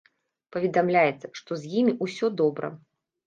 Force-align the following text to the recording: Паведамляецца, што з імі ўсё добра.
Паведамляецца, 0.55 1.29
што 1.39 1.51
з 1.65 1.73
імі 1.81 1.93
ўсё 2.05 2.31
добра. 2.43 2.73